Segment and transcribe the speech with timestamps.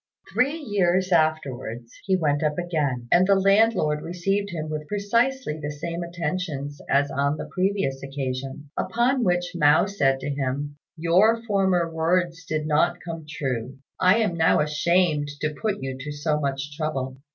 [0.33, 5.69] Three years afterwards he went up again, and the landlord received him with precisely the
[5.69, 11.87] same attentions as on the previous occasion; upon which Mao said to him, "Your former
[11.87, 16.75] words did not come true; I am now ashamed to put you to so much
[16.75, 17.17] trouble."